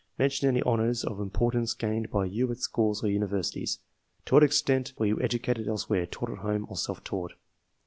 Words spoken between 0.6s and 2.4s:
honours of importance gained by